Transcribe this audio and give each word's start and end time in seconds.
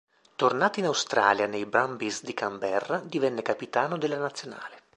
Tornato 0.35 0.79
in 0.79 0.85
Australia 0.87 1.45
nei 1.45 1.67
Brumbies 1.67 2.23
di 2.23 2.33
Canberra 2.33 3.03
divenne 3.05 3.43
capitano 3.43 3.99
della 3.99 4.17
Nazionale. 4.17 4.79